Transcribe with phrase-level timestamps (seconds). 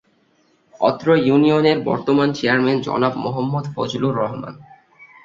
[0.81, 4.53] অত্র ইউনিয়নের বর্তমান চেয়ারম্যান জনাব মোহাম্মদ ফজলুর রহমান।